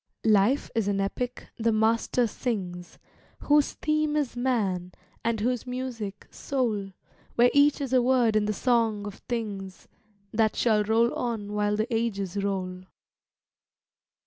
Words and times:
Life 0.25 0.71
is 0.73 0.87
an 0.87 0.99
epic 0.99 1.49
the 1.57 1.71
Master 1.71 2.25
sings, 2.25 2.97
Whose 3.41 3.73
theme 3.73 4.15
is 4.17 4.35
Man, 4.35 4.93
and 5.23 5.39
whose 5.39 5.67
music, 5.67 6.25
Soul, 6.31 6.93
Where 7.35 7.51
each 7.53 7.79
is 7.79 7.93
a 7.93 8.01
word 8.01 8.35
in 8.35 8.45
the 8.45 8.51
Song 8.53 9.05
of 9.05 9.21
Things, 9.29 9.87
That 10.33 10.55
shall 10.55 10.83
roll 10.83 11.13
on 11.13 11.53
while 11.53 11.75
the 11.75 11.93
ages 11.95 12.35
roll. 12.43 12.85